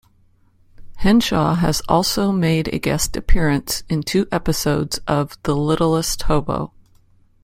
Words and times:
Henshaw 0.95 1.53
has 1.53 1.83
also 1.87 2.31
made 2.31 2.67
a 2.69 2.79
guest 2.79 3.15
appearance 3.15 3.83
in 3.87 4.01
two 4.01 4.27
episodes 4.31 4.97
of 5.07 5.37
"The 5.43 5.55
Littlest 5.55 6.23
Hobo". 6.23 6.71